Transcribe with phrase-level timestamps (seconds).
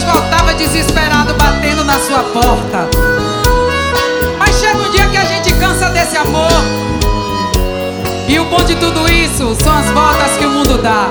[0.00, 2.88] Deus voltava desesperado batendo na sua porta.
[4.38, 6.50] Mas chega um dia que a gente cansa desse amor.
[8.26, 11.08] E o bom de tudo isso são as voltas que o mundo dá.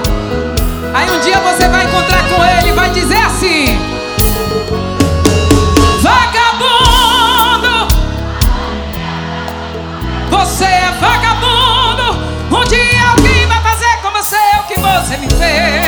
[0.93, 3.65] Aí um dia você vai encontrar com ele e vai dizer assim:
[6.01, 7.87] Vagabundo!
[10.31, 12.17] Você é vagabundo!
[12.51, 15.78] Um dia alguém vai fazer como eu que você me fez.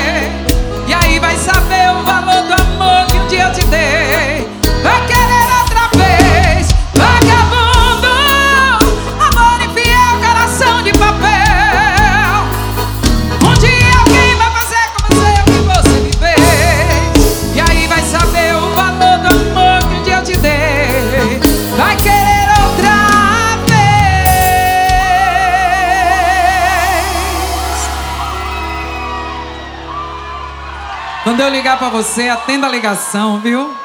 [31.24, 33.78] Quando eu ligar pra você, atenda a ligação, viu?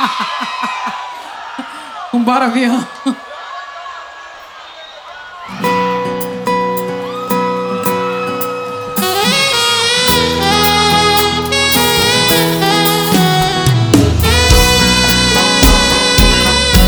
[2.10, 2.86] Vambora, avião.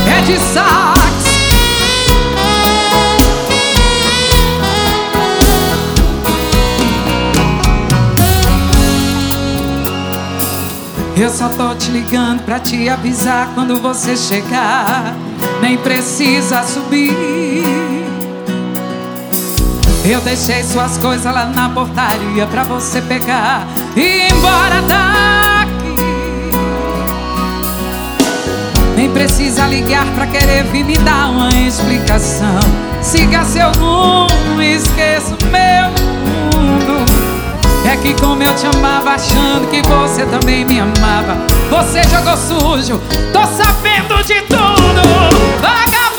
[0.09, 0.70] É de sax.
[11.21, 15.15] Eu só tô te ligando pra te avisar quando você chegar.
[15.61, 17.13] Nem precisa subir.
[20.03, 26.01] Eu deixei suas coisas lá na portaria pra você pegar e ir embora daqui.
[28.97, 32.61] Nem precisa ligar pra querer vir me dar uma explicação.
[33.03, 36.10] Siga seu rumo, esqueça o meu
[38.01, 41.37] que como eu te amava, achando que você também me amava.
[41.71, 43.01] Você jogou sujo,
[43.33, 45.03] tô sabendo de tudo.
[45.61, 46.10] Vagabundo,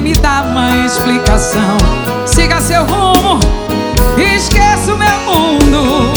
[0.00, 1.76] me dar uma explicação.
[2.26, 3.38] Siga seu rumo,
[4.16, 6.12] esqueça o meu mundo.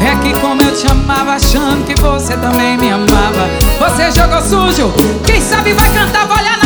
[0.00, 3.48] É que como eu te amava, achando que você também me amava.
[3.78, 4.92] Você jogou sujo,
[5.24, 6.59] quem sabe vai cantar, vai olhar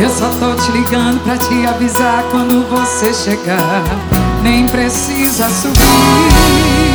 [0.00, 3.84] Eu só tô te ligando pra te avisar quando você chegar.
[4.42, 6.89] Nem precisa subir.